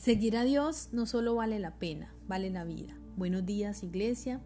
Seguir 0.00 0.34
a 0.38 0.44
Dios 0.44 0.88
no 0.92 1.04
solo 1.04 1.34
vale 1.34 1.58
la 1.58 1.74
pena, 1.74 2.14
vale 2.26 2.48
la 2.48 2.64
vida. 2.64 2.96
Buenos 3.18 3.44
días, 3.44 3.82
iglesia. 3.82 4.40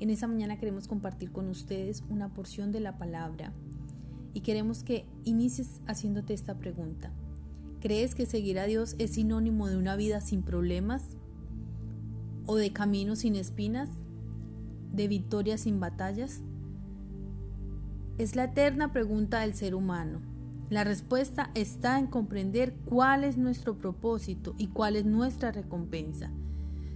En 0.00 0.08
esta 0.08 0.26
mañana 0.26 0.56
queremos 0.56 0.88
compartir 0.88 1.32
con 1.32 1.50
ustedes 1.50 2.02
una 2.08 2.32
porción 2.32 2.72
de 2.72 2.80
la 2.80 2.96
palabra 2.96 3.52
y 4.32 4.40
queremos 4.40 4.84
que 4.84 5.04
inicies 5.24 5.82
haciéndote 5.86 6.32
esta 6.32 6.58
pregunta. 6.58 7.12
¿Crees 7.78 8.14
que 8.14 8.24
seguir 8.24 8.58
a 8.58 8.64
Dios 8.64 8.96
es 8.98 9.10
sinónimo 9.10 9.68
de 9.68 9.76
una 9.76 9.96
vida 9.96 10.22
sin 10.22 10.42
problemas? 10.42 11.02
¿O 12.46 12.56
de 12.56 12.72
caminos 12.72 13.18
sin 13.18 13.36
espinas? 13.36 13.90
¿De 14.94 15.08
victorias 15.08 15.60
sin 15.60 15.78
batallas? 15.78 16.40
Es 18.16 18.34
la 18.34 18.44
eterna 18.44 18.94
pregunta 18.94 19.40
del 19.40 19.52
ser 19.52 19.74
humano 19.74 20.35
la 20.68 20.82
respuesta 20.82 21.50
está 21.54 21.98
en 21.98 22.08
comprender 22.08 22.74
cuál 22.84 23.22
es 23.22 23.36
nuestro 23.36 23.78
propósito 23.78 24.54
y 24.58 24.68
cuál 24.68 24.96
es 24.96 25.04
nuestra 25.04 25.52
recompensa, 25.52 26.32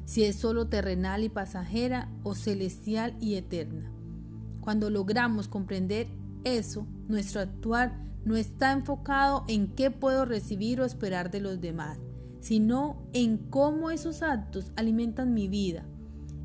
si 0.04 0.24
es 0.24 0.34
solo 0.36 0.66
terrenal 0.66 1.22
y 1.22 1.28
pasajera 1.28 2.10
o 2.24 2.34
celestial 2.34 3.16
y 3.20 3.36
eterna. 3.36 3.92
Cuando 4.60 4.90
logramos 4.90 5.46
comprender 5.46 6.08
eso, 6.42 6.84
nuestro 7.08 7.40
actuar 7.40 7.96
no 8.24 8.36
está 8.36 8.72
enfocado 8.72 9.44
en 9.46 9.68
qué 9.68 9.92
puedo 9.92 10.24
recibir 10.24 10.80
o 10.80 10.84
esperar 10.84 11.30
de 11.30 11.40
los 11.40 11.60
demás, 11.60 11.98
sino 12.40 13.06
en 13.12 13.38
cómo 13.38 13.92
esos 13.92 14.22
actos 14.22 14.72
alimentan 14.74 15.32
mi 15.32 15.46
vida. 15.46 15.84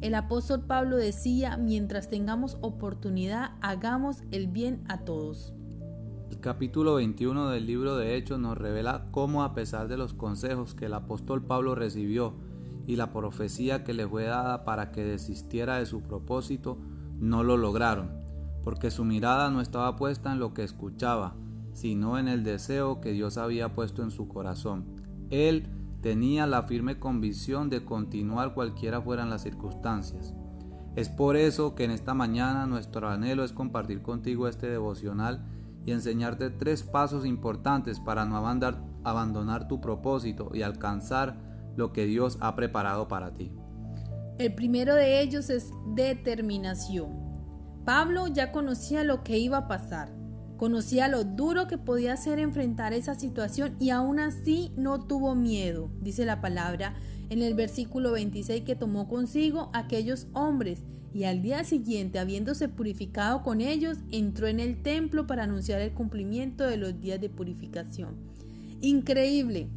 El 0.02 0.14
apóstol 0.14 0.66
Pablo 0.68 0.98
decía, 0.98 1.58
mientras 1.58 2.08
tengamos 2.08 2.58
oportunidad, 2.62 3.52
hagamos 3.62 4.18
el 4.30 4.48
bien 4.48 4.84
a 4.88 5.00
todos. 5.00 5.54
El 6.32 6.40
capítulo 6.40 6.96
21 6.96 7.50
del 7.50 7.68
libro 7.68 7.98
de 7.98 8.16
Hechos 8.16 8.40
nos 8.40 8.58
revela 8.58 9.06
cómo 9.12 9.44
a 9.44 9.54
pesar 9.54 9.88
de 9.88 9.96
los 9.96 10.16
consejos 10.16 10.74
que 10.74 10.88
el 10.88 10.96
apóstol 10.96 11.44
Pablo 11.44 11.76
recibió 11.76 12.34
y 12.88 12.96
la 12.96 13.12
profecía 13.12 13.84
que 13.84 13.94
le 13.94 14.08
fue 14.08 14.24
dada 14.24 14.66
para 14.66 14.92
que 14.92 15.04
desistiera 15.04 15.78
de 15.78 15.86
su 15.86 16.02
propósito, 16.02 16.80
no 17.20 17.44
lo 17.44 17.58
lograron, 17.58 18.10
porque 18.64 18.90
su 18.90 19.06
mirada 19.06 19.52
no 19.52 19.62
estaba 19.62 19.96
puesta 19.98 20.32
en 20.32 20.40
lo 20.40 20.54
que 20.54 20.64
escuchaba, 20.64 21.36
sino 21.74 22.18
en 22.18 22.28
el 22.28 22.44
deseo 22.44 23.02
que 23.02 23.12
Dios 23.12 23.38
había 23.38 23.74
puesto 23.74 24.02
en 24.02 24.10
su 24.10 24.28
corazón. 24.28 24.86
Él 25.30 25.68
tenía 26.02 26.48
la 26.48 26.64
firme 26.64 26.98
convicción 26.98 27.70
de 27.70 27.86
continuar 27.86 28.56
cualquiera 28.56 29.00
fueran 29.00 29.30
las 29.30 29.44
circunstancias. 29.44 30.34
Es 30.96 31.10
por 31.10 31.36
eso 31.36 31.76
que 31.76 31.84
en 31.84 31.92
esta 31.92 32.14
mañana 32.14 32.66
nuestro 32.66 33.10
anhelo 33.10 33.44
es 33.44 33.52
compartir 33.52 34.02
contigo 34.02 34.48
este 34.48 34.68
devocional 34.68 35.44
y 35.86 35.92
enseñarte 35.92 36.50
tres 36.50 36.84
pasos 36.84 37.26
importantes 37.26 38.00
para 38.00 38.26
no 38.26 38.38
abandonar 38.38 39.68
tu 39.68 39.80
propósito 39.80 40.50
y 40.54 40.64
alcanzar 40.64 41.38
lo 41.76 41.94
que 41.94 42.06
Dios 42.06 42.38
ha 42.42 42.56
preparado 42.56 43.08
para 43.08 43.34
ti. 43.34 43.54
El 44.38 44.56
primero 44.56 44.96
de 44.96 45.22
ellos 45.22 45.50
es 45.50 45.72
determinación. 45.94 47.24
Pablo 47.86 48.28
ya 48.28 48.52
conocía 48.52 49.04
lo 49.04 49.24
que 49.24 49.38
iba 49.38 49.58
a 49.58 49.68
pasar, 49.68 50.12
conocía 50.58 51.08
lo 51.08 51.24
duro 51.24 51.68
que 51.68 51.78
podía 51.78 52.16
ser 52.18 52.40
enfrentar 52.40 52.94
esa 52.94 53.16
situación 53.16 53.76
y 53.80 53.90
aún 53.90 54.20
así 54.20 54.72
no 54.76 55.06
tuvo 55.06 55.36
miedo, 55.36 55.90
dice 56.02 56.26
la 56.26 56.42
palabra 56.42 56.96
en 57.30 57.42
el 57.42 57.54
versículo 57.56 58.12
26 58.12 58.64
que 58.64 58.76
tomó 58.76 59.08
consigo 59.08 59.70
aquellos 59.74 60.28
hombres 60.34 60.84
y 61.14 61.24
al 61.24 61.42
día 61.42 61.64
siguiente, 61.64 62.20
habiéndose 62.20 62.68
purificado 62.68 63.42
con 63.42 63.62
ellos, 63.62 64.00
entró 64.12 64.48
en 64.48 64.60
el 64.60 64.82
templo 64.82 65.26
para 65.28 65.44
anunciar 65.44 65.80
el 65.80 65.94
cumplimiento 65.94 66.66
de 66.66 66.76
los 66.76 67.00
días 67.00 67.22
de 67.22 67.30
purificación. 67.30 68.16
Increíble. 68.82 69.70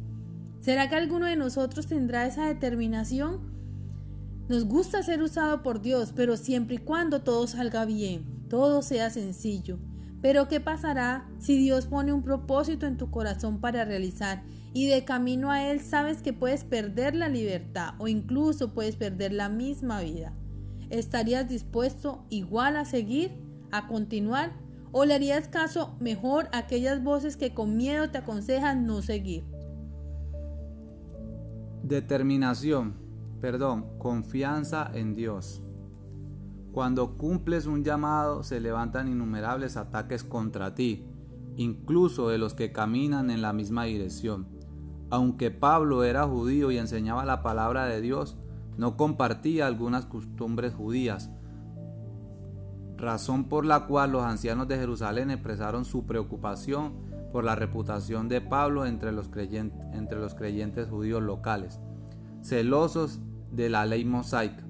¿Será 0.59 0.89
que 0.89 0.95
alguno 0.95 1.27
de 1.27 1.37
nosotros 1.37 1.87
tendrá 1.87 2.25
esa 2.25 2.45
determinación? 2.45 3.39
Nos 4.49 4.65
gusta 4.65 5.01
ser 5.01 5.23
usado 5.23 5.63
por 5.63 5.81
Dios, 5.81 6.11
pero 6.13 6.35
siempre 6.35 6.75
y 6.75 6.79
cuando 6.79 7.21
todo 7.21 7.47
salga 7.47 7.85
bien, 7.85 8.25
todo 8.49 8.81
sea 8.81 9.09
sencillo. 9.09 9.79
Pero 10.21 10.47
¿qué 10.47 10.59
pasará 10.59 11.27
si 11.39 11.57
Dios 11.57 11.85
pone 11.85 12.11
un 12.11 12.23
propósito 12.23 12.85
en 12.85 12.97
tu 12.97 13.09
corazón 13.09 13.61
para 13.61 13.85
realizar 13.85 14.43
y 14.73 14.87
de 14.87 15.05
camino 15.05 15.51
a 15.51 15.71
Él 15.71 15.79
sabes 15.79 16.21
que 16.21 16.33
puedes 16.33 16.63
perder 16.63 17.15
la 17.15 17.29
libertad 17.29 17.93
o 17.99 18.07
incluso 18.07 18.73
puedes 18.73 18.95
perder 18.95 19.31
la 19.31 19.49
misma 19.49 20.01
vida? 20.01 20.33
¿Estarías 20.89 21.47
dispuesto 21.47 22.25
igual 22.29 22.75
a 22.75 22.83
seguir, 22.83 23.31
a 23.71 23.87
continuar? 23.87 24.51
¿O 24.91 25.05
le 25.05 25.13
harías 25.13 25.47
caso 25.47 25.95
mejor 25.99 26.49
a 26.51 26.59
aquellas 26.59 27.03
voces 27.03 27.37
que 27.37 27.53
con 27.53 27.77
miedo 27.77 28.09
te 28.09 28.17
aconsejan 28.17 28.85
no 28.85 29.01
seguir? 29.01 29.43
Determinación, 31.83 32.95
perdón, 33.39 33.85
confianza 33.99 34.89
en 34.93 35.15
Dios. 35.15 35.61
Cuando 36.71 37.17
cumples 37.17 37.65
un 37.65 37.83
llamado 37.83 38.43
se 38.43 38.59
levantan 38.59 39.07
innumerables 39.07 39.77
ataques 39.77 40.23
contra 40.23 40.75
ti, 40.75 41.05
incluso 41.55 42.29
de 42.29 42.37
los 42.37 42.53
que 42.53 42.71
caminan 42.71 43.31
en 43.31 43.41
la 43.41 43.53
misma 43.53 43.85
dirección. 43.85 44.47
Aunque 45.09 45.51
Pablo 45.51 46.03
era 46.03 46.27
judío 46.27 46.71
y 46.71 46.77
enseñaba 46.77 47.25
la 47.25 47.41
palabra 47.41 47.85
de 47.85 48.01
Dios, 48.01 48.37
no 48.77 48.95
compartía 48.95 49.67
algunas 49.67 50.05
costumbres 50.05 50.73
judías, 50.73 51.31
razón 52.99 53.45
por 53.45 53.65
la 53.65 53.87
cual 53.87 54.11
los 54.11 54.23
ancianos 54.23 54.67
de 54.67 54.77
Jerusalén 54.77 55.31
expresaron 55.31 55.85
su 55.85 56.05
preocupación 56.05 56.93
por 57.31 57.43
la 57.43 57.55
reputación 57.55 58.29
de 58.29 58.41
Pablo 58.41 58.85
entre 58.85 59.11
los, 59.11 59.27
creyentes, 59.29 60.89
judíos 60.89 61.21
locales, 61.21 61.79
celosos 62.43 63.19
de 63.51 63.69
la 63.69 63.85
ley 63.85 64.05
mosaica. 64.05 64.68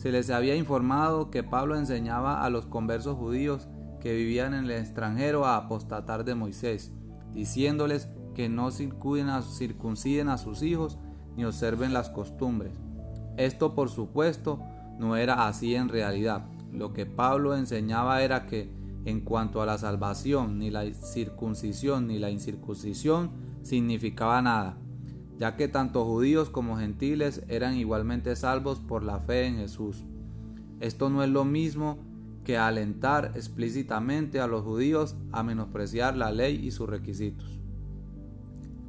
Se 0.00 0.10
les 0.10 0.30
había 0.30 0.56
informado 0.56 1.30
que 1.30 1.42
Pablo 1.42 1.76
enseñaba 1.76 2.42
a 2.42 2.48
los 2.48 2.64
conversos 2.64 3.18
judíos 3.18 3.68
que 4.00 4.14
vivían 4.14 4.54
en 4.54 4.64
el 4.64 4.70
extranjero 4.70 5.44
a 5.44 5.58
apostatar 5.58 6.24
de 6.24 6.34
Moisés, 6.34 6.90
diciéndoles 7.34 8.08
que 8.34 8.48
no 8.48 8.70
circunciden 8.70 9.28
a 10.30 10.38
sus 10.38 10.62
hijos 10.62 10.98
ni 11.36 11.44
observen 11.44 11.92
las 11.92 12.08
costumbres. 12.08 12.72
Esto 13.36 13.74
por 13.74 13.90
supuesto 13.90 14.62
no 14.98 15.16
era 15.16 15.46
así 15.46 15.74
en 15.74 15.90
realidad. 15.90 16.46
Lo 16.72 16.94
que 16.94 17.04
Pablo 17.04 17.54
enseñaba 17.54 18.22
era 18.22 18.46
que 18.46 18.72
en 19.04 19.20
cuanto 19.20 19.60
a 19.60 19.66
la 19.66 19.76
salvación, 19.76 20.58
ni 20.58 20.70
la 20.70 20.90
circuncisión 20.94 22.06
ni 22.06 22.18
la 22.18 22.30
incircuncisión 22.30 23.32
significaba 23.62 24.40
nada, 24.40 24.78
ya 25.40 25.56
que 25.56 25.66
tanto 25.66 26.04
judíos 26.04 26.50
como 26.50 26.76
gentiles 26.76 27.42
eran 27.48 27.74
igualmente 27.76 28.36
salvos 28.36 28.78
por 28.78 29.02
la 29.02 29.18
fe 29.18 29.46
en 29.46 29.56
Jesús. 29.56 30.04
Esto 30.80 31.08
no 31.08 31.24
es 31.24 31.30
lo 31.30 31.46
mismo 31.46 31.98
que 32.44 32.58
alentar 32.58 33.32
explícitamente 33.34 34.38
a 34.38 34.46
los 34.46 34.62
judíos 34.62 35.16
a 35.32 35.42
menospreciar 35.42 36.14
la 36.16 36.30
ley 36.30 36.56
y 36.64 36.70
sus 36.70 36.88
requisitos. 36.88 37.58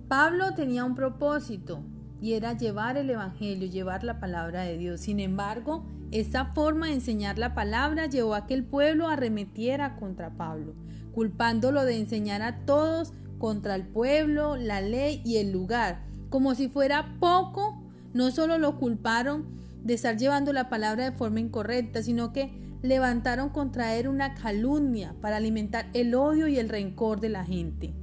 Pablo 0.09 0.53
tenía 0.53 0.83
un 0.83 0.93
propósito, 0.93 1.85
y 2.21 2.33
era 2.33 2.55
llevar 2.55 2.97
el 2.97 3.09
Evangelio, 3.09 3.67
llevar 3.67 4.03
la 4.03 4.19
palabra 4.19 4.61
de 4.61 4.77
Dios. 4.77 5.01
Sin 5.01 5.19
embargo, 5.19 5.85
esta 6.11 6.45
forma 6.53 6.87
de 6.87 6.93
enseñar 6.93 7.39
la 7.39 7.55
palabra 7.55 8.05
llevó 8.05 8.35
a 8.35 8.45
que 8.45 8.53
el 8.53 8.63
pueblo 8.63 9.07
arremetiera 9.07 9.95
contra 9.95 10.37
Pablo, 10.37 10.75
culpándolo 11.13 11.83
de 11.83 11.97
enseñar 11.97 12.41
a 12.43 12.65
todos 12.65 13.13
contra 13.39 13.73
el 13.75 13.87
pueblo, 13.87 14.55
la 14.55 14.81
ley 14.81 15.21
y 15.25 15.37
el 15.37 15.51
lugar. 15.51 16.10
Como 16.31 16.55
si 16.55 16.69
fuera 16.69 17.17
poco, 17.19 17.83
no 18.13 18.31
solo 18.31 18.57
lo 18.57 18.77
culparon 18.77 19.47
de 19.83 19.95
estar 19.95 20.15
llevando 20.15 20.53
la 20.53 20.69
palabra 20.69 21.03
de 21.03 21.11
forma 21.11 21.41
incorrecta, 21.41 22.01
sino 22.01 22.31
que 22.31 22.53
levantaron 22.81 23.49
contra 23.49 23.95
él 23.95 24.07
una 24.07 24.33
calumnia 24.33 25.13
para 25.19 25.35
alimentar 25.35 25.89
el 25.93 26.15
odio 26.15 26.47
y 26.47 26.57
el 26.57 26.69
rencor 26.69 27.19
de 27.19 27.27
la 27.27 27.43
gente. 27.43 27.93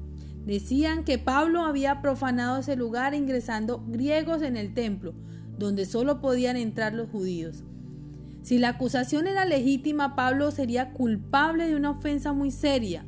Decían 0.45 1.05
que 1.05 1.19
Pablo 1.19 1.63
había 1.63 2.03
profanado 2.03 2.59
ese 2.59 2.77
lugar 2.77 3.15
ingresando 3.15 3.83
griegos 3.89 4.43
en 4.43 4.59
el 4.59 4.75
templo, 4.75 5.15
donde 5.57 5.87
solo 5.87 6.21
podían 6.21 6.59
entrar 6.59 6.93
los 6.93 7.09
judíos. 7.09 7.65
Si 8.43 8.59
la 8.59 8.69
acusación 8.69 9.27
era 9.27 9.47
legítima, 9.47 10.15
Pablo 10.17 10.51
sería 10.51 10.93
culpable 10.93 11.67
de 11.67 11.77
una 11.77 11.93
ofensa 11.93 12.35
muy 12.35 12.51
seria. 12.51 13.07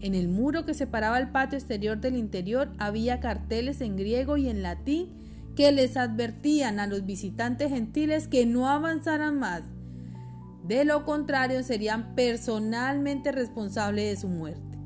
En 0.00 0.14
el 0.14 0.28
muro 0.28 0.64
que 0.64 0.74
separaba 0.74 1.18
el 1.18 1.30
patio 1.30 1.58
exterior 1.58 1.98
del 2.00 2.16
interior 2.16 2.72
había 2.78 3.20
carteles 3.20 3.80
en 3.80 3.96
griego 3.96 4.36
y 4.36 4.48
en 4.48 4.62
latín 4.62 5.08
que 5.56 5.72
les 5.72 5.96
advertían 5.96 6.78
a 6.78 6.86
los 6.86 7.04
visitantes 7.04 7.70
gentiles 7.70 8.28
que 8.28 8.46
no 8.46 8.68
avanzaran 8.68 9.38
más. 9.40 9.62
De 10.64 10.84
lo 10.84 11.04
contrario, 11.04 11.64
serían 11.64 12.14
personalmente 12.14 13.32
responsables 13.32 14.10
de 14.10 14.20
su 14.20 14.28
muerte. 14.28 14.78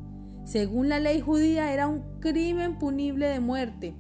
Según 0.45 0.89
la 0.89 0.99
ley 0.99 1.21
judía 1.21 1.73
era 1.73 1.89
un 1.89 2.21
crimen 2.21 2.79
punible 2.79 3.27
de 3.27 3.41
muerte 3.41 3.95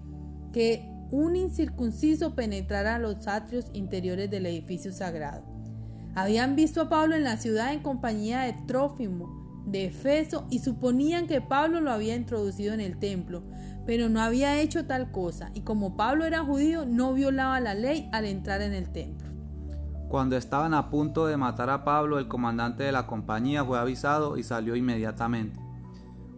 que 0.52 0.88
un 1.10 1.36
incircunciso 1.36 2.34
penetrara 2.34 2.98
los 2.98 3.28
atrios 3.28 3.66
interiores 3.74 4.30
del 4.30 4.46
edificio 4.46 4.92
sagrado. 4.92 5.44
Habían 6.14 6.56
visto 6.56 6.82
a 6.82 6.88
Pablo 6.88 7.16
en 7.16 7.24
la 7.24 7.36
ciudad 7.36 7.72
en 7.72 7.80
compañía 7.80 8.42
de 8.42 8.54
Trófimo, 8.66 9.41
de 9.72 9.86
Efeso 9.86 10.46
y 10.50 10.60
suponían 10.60 11.26
que 11.26 11.40
Pablo 11.40 11.80
lo 11.80 11.90
había 11.90 12.14
introducido 12.14 12.74
en 12.74 12.80
el 12.80 12.98
templo, 12.98 13.42
pero 13.86 14.08
no 14.08 14.20
había 14.20 14.60
hecho 14.60 14.86
tal 14.86 15.10
cosa, 15.10 15.50
y 15.54 15.62
como 15.62 15.96
Pablo 15.96 16.24
era 16.24 16.44
judío, 16.44 16.84
no 16.86 17.14
violaba 17.14 17.58
la 17.58 17.74
ley 17.74 18.08
al 18.12 18.26
entrar 18.26 18.60
en 18.62 18.74
el 18.74 18.92
templo. 18.92 19.28
Cuando 20.08 20.36
estaban 20.36 20.74
a 20.74 20.90
punto 20.90 21.26
de 21.26 21.38
matar 21.38 21.70
a 21.70 21.84
Pablo, 21.84 22.18
el 22.18 22.28
comandante 22.28 22.82
de 22.82 22.92
la 22.92 23.06
compañía 23.06 23.64
fue 23.64 23.78
avisado 23.78 24.36
y 24.36 24.42
salió 24.42 24.76
inmediatamente. 24.76 25.58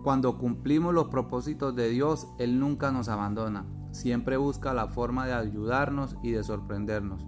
Cuando 0.05 0.39
cumplimos 0.39 0.95
los 0.95 1.09
propósitos 1.09 1.75
de 1.75 1.89
Dios, 1.89 2.29
Él 2.39 2.61
nunca 2.61 2.93
nos 2.93 3.09
abandona, 3.09 3.67
siempre 3.91 4.37
busca 4.37 4.73
la 4.75 4.87
forma 4.87 5.27
de 5.27 5.33
ayudarnos 5.33 6.17
y 6.23 6.31
de 6.31 6.45
sorprendernos. 6.45 7.27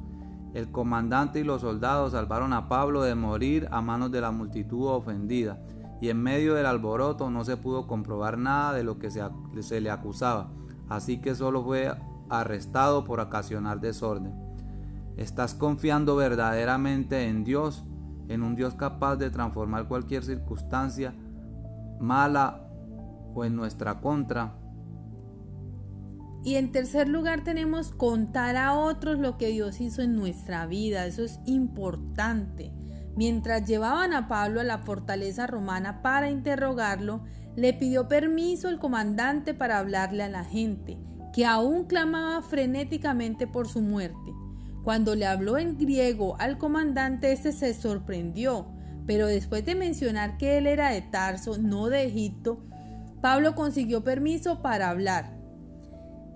El 0.55 0.71
comandante 0.71 1.41
y 1.41 1.45
los 1.45 1.63
soldados 1.63 2.13
salvaron 2.13 2.53
a 2.53 2.69
Pablo 2.69 3.03
de 3.03 3.15
morir 3.15 3.69
a 3.73 3.83
manos 3.83 4.11
de 4.11 4.21
la 4.21 4.31
multitud 4.31 4.87
ofendida, 4.87 5.59
y 6.01 6.09
en 6.11 6.23
medio 6.23 6.55
del 6.55 6.67
alboroto 6.67 7.31
no 7.31 7.45
se 7.45 7.57
pudo 7.57 7.87
comprobar 7.87 8.39
nada 8.39 8.73
de 8.75 8.85
lo 8.85 8.99
que 8.99 9.11
se, 9.11 9.23
se 9.61 9.81
le 9.81 9.91
acusaba, 9.91 10.51
así 10.89 11.21
que 11.21 11.35
solo 11.35 11.65
fue 11.65 11.95
arrestado 12.29 13.05
por 13.05 13.21
ocasionar 13.21 13.81
desorden. 13.81 14.35
¿Estás 15.17 15.55
confiando 15.55 16.17
verdaderamente 16.17 17.29
en 17.29 17.45
Dios, 17.45 17.85
en 18.29 18.43
un 18.43 18.55
Dios 18.55 18.75
capaz 18.75 19.17
de 19.17 19.31
transformar 19.31 19.89
cualquier 19.89 20.23
circunstancia 20.23 21.15
mala 22.01 22.69
o 23.35 23.45
en 23.45 23.57
nuestra 23.57 24.01
contra? 24.01 24.55
Y 26.45 26.55
en 26.55 26.71
tercer 26.71 27.09
lugar 27.09 27.43
tenemos 27.43 27.91
contar 27.91 28.57
a 28.57 28.75
otros 28.75 29.19
lo 29.19 29.37
que 29.37 29.49
Dios 29.49 29.81
hizo 29.81 30.03
en 30.03 30.15
nuestra 30.15 30.67
vida. 30.67 31.07
Eso 31.07 31.25
es 31.25 31.41
importante. 31.45 32.73
Mientras 33.17 33.67
llevaban 33.67 34.13
a 34.13 34.29
Pablo 34.29 34.61
a 34.61 34.65
la 34.65 34.79
fortaleza 34.79 35.47
romana 35.47 36.03
para 36.03 36.31
interrogarlo, 36.31 37.23
le 37.57 37.73
pidió 37.73 38.09
permiso 38.09 38.69
el 38.69 38.79
comandante 38.79 39.55
para 39.55 39.79
hablarle 39.79 40.23
a 40.23 40.29
la 40.29 40.45
gente, 40.45 40.99
que 41.33 41.47
aún 41.47 41.85
clamaba 41.85 42.43
frenéticamente 42.43 43.47
por 43.47 43.69
su 43.69 43.81
muerte. 43.81 44.35
Cuando 44.85 45.15
le 45.15 45.27
habló 45.27 45.57
en 45.57 45.79
griego 45.79 46.37
al 46.39 46.59
comandante, 46.59 47.33
ese 47.33 47.53
se 47.53 47.73
sorprendió, 47.73 48.67
pero 49.07 49.27
después 49.27 49.65
de 49.65 49.75
mencionar 49.75 50.37
que 50.37 50.59
él 50.59 50.67
era 50.67 50.91
de 50.91 51.01
Tarso, 51.01 51.57
no 51.59 51.89
de 51.89 52.05
Egipto, 52.05 52.63
Pablo 53.23 53.55
consiguió 53.55 54.05
permiso 54.05 54.61
para 54.61 54.91
hablar. 54.91 55.35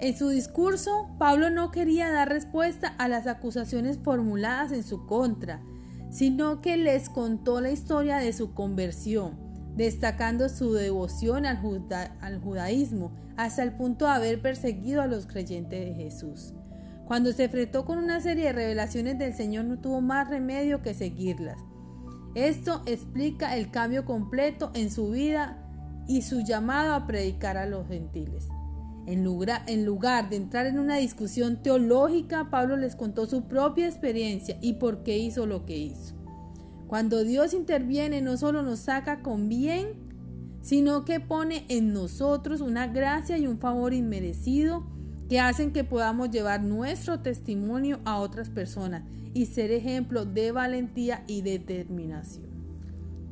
En 0.00 0.16
su 0.16 0.30
discurso, 0.30 1.10
Pablo 1.18 1.50
no 1.50 1.70
quería 1.70 2.10
dar 2.10 2.30
respuesta 2.30 2.88
a 2.96 3.06
las 3.06 3.26
acusaciones 3.26 3.98
formuladas 4.02 4.72
en 4.72 4.82
su 4.82 5.04
contra, 5.06 5.60
sino 6.10 6.60
que 6.60 6.76
les 6.76 7.08
contó 7.08 7.60
la 7.60 7.70
historia 7.70 8.18
de 8.18 8.32
su 8.32 8.52
conversión, 8.52 9.38
destacando 9.76 10.48
su 10.48 10.72
devoción 10.72 11.46
al, 11.46 11.58
judaísmo 12.40 13.12
hasta 13.36 13.62
el 13.62 13.72
punto 13.72 14.04
de 14.06 14.10
haber 14.10 14.42
perseguido 14.42 15.00
a 15.00 15.06
los 15.06 15.26
creyentes 15.26 15.86
de 15.86 15.94
Jesús. 15.94 16.52
Cuando 17.06 17.32
se 17.32 17.44
enfrentó 17.44 17.84
con 17.84 17.98
una 17.98 18.20
serie 18.20 18.46
de 18.46 18.52
revelaciones 18.52 19.18
del 19.18 19.34
Señor 19.34 19.64
no 19.64 19.78
tuvo 19.78 20.00
más 20.00 20.28
remedio 20.28 20.82
que 20.82 20.94
seguirlas. 20.94 21.58
Esto 22.34 22.82
explica 22.86 23.56
el 23.56 23.70
cambio 23.70 24.04
completo 24.04 24.70
en 24.74 24.90
su 24.90 25.10
vida 25.10 25.56
y 26.06 26.22
su 26.22 26.42
llamado 26.42 26.94
a 26.94 27.06
predicar 27.06 27.56
a 27.56 27.66
los 27.66 27.88
gentiles. 27.88 28.48
En 29.06 29.24
lugar, 29.24 30.28
de 30.28 30.36
entrar 30.36 30.66
en 30.66 30.78
una 30.78 30.96
discusión 30.96 31.62
teológica, 31.62 32.50
Pablo 32.50 32.76
les 32.76 32.94
contó 32.94 33.26
su 33.26 33.44
propia 33.44 33.88
experiencia 33.88 34.58
y 34.60 34.74
por 34.74 35.02
qué 35.02 35.18
hizo 35.18 35.46
lo 35.46 35.64
que 35.64 35.78
hizo. 35.78 36.14
Cuando 36.86 37.24
Dios 37.24 37.54
interviene, 37.54 38.20
no 38.20 38.36
solo 38.36 38.62
nos 38.62 38.80
saca 38.80 39.22
con 39.22 39.48
bien, 39.48 39.88
sino 40.60 41.04
que 41.04 41.20
pone 41.20 41.64
en 41.68 41.92
nosotros 41.92 42.60
una 42.60 42.86
gracia 42.86 43.38
y 43.38 43.46
un 43.46 43.58
favor 43.58 43.94
inmerecido 43.94 44.84
que 45.28 45.40
hacen 45.40 45.72
que 45.72 45.84
podamos 45.84 46.30
llevar 46.30 46.62
nuestro 46.62 47.20
testimonio 47.20 48.00
a 48.04 48.18
otras 48.18 48.50
personas 48.50 49.04
y 49.32 49.46
ser 49.46 49.70
ejemplo 49.70 50.24
de 50.24 50.52
valentía 50.52 51.24
y 51.26 51.42
determinación. 51.42 52.50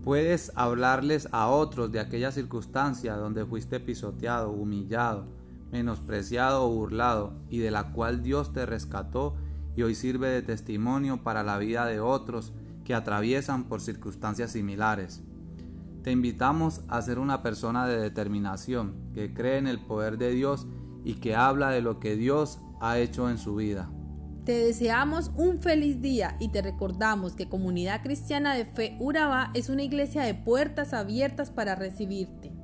Puedes 0.04 0.52
hablarles 0.54 1.28
a 1.32 1.48
otros 1.48 1.90
de 1.90 2.00
aquella 2.00 2.30
circunstancia 2.30 3.14
donde 3.16 3.44
fuiste 3.44 3.80
pisoteado, 3.80 4.52
humillado, 4.52 5.26
menospreciado 5.72 6.64
o 6.64 6.74
burlado, 6.74 7.34
y 7.48 7.58
de 7.58 7.70
la 7.70 7.92
cual 7.92 8.22
Dios 8.22 8.52
te 8.52 8.66
rescató 8.66 9.36
y 9.76 9.82
hoy 9.82 9.94
sirve 9.94 10.28
de 10.28 10.42
testimonio 10.42 11.22
para 11.22 11.42
la 11.42 11.58
vida 11.58 11.86
de 11.86 12.00
otros 12.00 12.52
que 12.84 12.94
atraviesan 12.94 13.64
por 13.64 13.80
circunstancias 13.80 14.52
similares. 14.52 15.22
Te 16.02 16.10
invitamos 16.10 16.80
a 16.88 17.02
ser 17.02 17.18
una 17.18 17.42
persona 17.42 17.86
de 17.86 18.00
determinación, 18.00 18.94
que 19.14 19.34
cree 19.34 19.58
en 19.58 19.66
el 19.66 19.78
poder 19.78 20.16
de 20.16 20.30
Dios 20.30 20.66
y 21.04 21.14
que 21.14 21.36
habla 21.36 21.70
de 21.70 21.82
lo 21.82 22.00
que 22.00 22.16
Dios 22.16 22.58
ha 22.80 22.98
hecho 22.98 23.28
en 23.28 23.38
su 23.38 23.56
vida. 23.56 23.90
Te 24.44 24.52
deseamos 24.52 25.30
un 25.36 25.58
feliz 25.58 26.00
día 26.00 26.36
y 26.40 26.48
te 26.48 26.62
recordamos 26.62 27.34
que 27.34 27.50
Comunidad 27.50 28.02
Cristiana 28.02 28.54
de 28.54 28.64
Fe 28.64 28.96
Urabá 28.98 29.50
es 29.52 29.68
una 29.68 29.82
iglesia 29.82 30.22
de 30.22 30.32
puertas 30.32 30.94
abiertas 30.94 31.50
para 31.50 31.74
recibirte. 31.74 32.57